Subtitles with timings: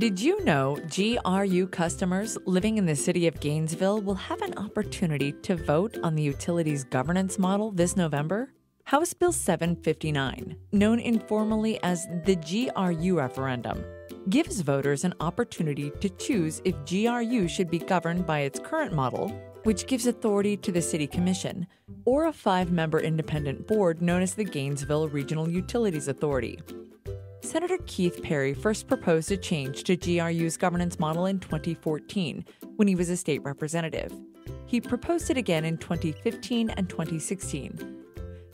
[0.00, 5.30] Did you know GRU customers living in the city of Gainesville will have an opportunity
[5.42, 8.50] to vote on the utilities governance model this November?
[8.84, 13.84] House Bill 759, known informally as the GRU referendum,
[14.30, 19.28] gives voters an opportunity to choose if GRU should be governed by its current model,
[19.64, 21.66] which gives authority to the City Commission,
[22.06, 26.58] or a five member independent board known as the Gainesville Regional Utilities Authority.
[27.50, 32.44] Senator Keith Perry first proposed a change to GRU's governance model in 2014
[32.76, 34.12] when he was a state representative.
[34.66, 38.04] He proposed it again in 2015 and 2016.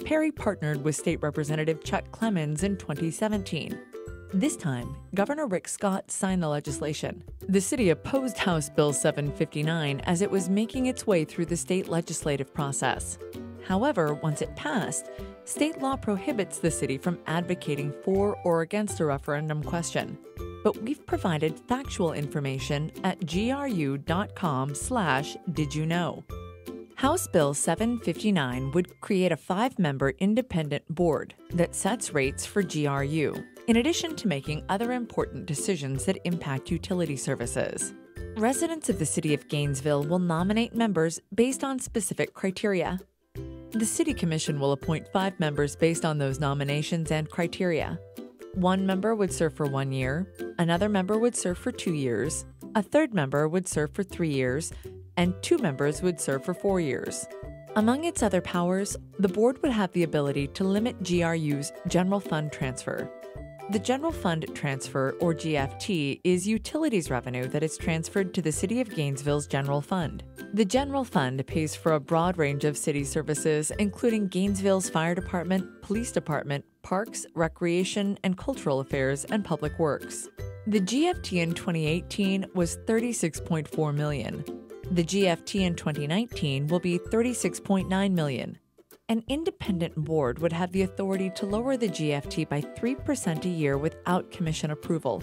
[0.02, 3.78] Perry partnered with State Representative Chuck Clemons in 2017.
[4.32, 7.22] This time, Governor Rick Scott signed the legislation.
[7.50, 11.88] The city opposed House Bill 759 as it was making its way through the state
[11.88, 13.18] legislative process.
[13.66, 15.10] However, once it passed,
[15.44, 20.16] state law prohibits the city from advocating for or against a referendum question.
[20.62, 26.22] But we've provided factual information at gru.com slash did you know.
[26.94, 33.34] House Bill 759 would create a five-member independent board that sets rates for GRU,
[33.66, 37.92] in addition to making other important decisions that impact utility services.
[38.36, 42.98] Residents of the City of Gainesville will nominate members based on specific criteria,
[43.78, 47.98] the City Commission will appoint five members based on those nominations and criteria.
[48.54, 52.82] One member would serve for one year, another member would serve for two years, a
[52.82, 54.72] third member would serve for three years,
[55.18, 57.26] and two members would serve for four years.
[57.76, 62.52] Among its other powers, the board would have the ability to limit GRU's general fund
[62.52, 63.10] transfer.
[63.68, 68.80] The General Fund Transfer, or GFT, is utilities revenue that is transferred to the City
[68.80, 70.22] of Gainesville's General Fund.
[70.54, 75.82] The General Fund pays for a broad range of city services, including Gainesville's Fire Department,
[75.82, 80.28] Police Department, Parks, Recreation and Cultural Affairs, and Public Works.
[80.68, 84.44] The GFT in 2018 was 36.4 million.
[84.92, 88.58] The GFT in 2019 will be 36.9 million.
[89.08, 93.78] An independent board would have the authority to lower the GFT by 3% a year
[93.78, 95.22] without commission approval.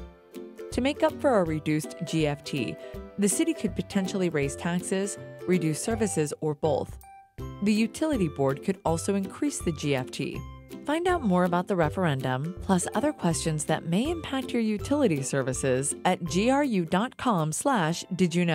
[0.71, 2.77] To make up for a reduced GFT,
[3.19, 5.17] the city could potentially raise taxes,
[5.47, 6.97] reduce services, or both.
[7.63, 10.41] The utility board could also increase the GFT.
[10.85, 15.93] Find out more about the referendum, plus other questions that may impact your utility services
[16.05, 18.51] at gru.com slash did you know.